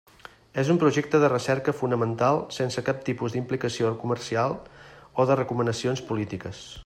[0.61, 4.57] És un projecte de recerca fonamental sense cap tipus d'implicació comercial
[5.23, 6.69] o de recomanacions polítiques.